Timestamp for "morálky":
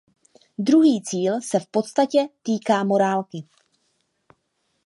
2.83-3.45